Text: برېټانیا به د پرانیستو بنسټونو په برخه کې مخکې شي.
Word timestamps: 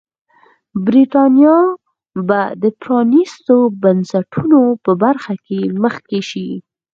برېټانیا 0.85 1.57
به 2.27 2.41
د 2.61 2.63
پرانیستو 2.81 3.57
بنسټونو 3.81 4.61
په 4.83 4.91
برخه 5.03 5.33
کې 5.45 5.59
مخکې 5.83 6.19
شي. 6.29 6.49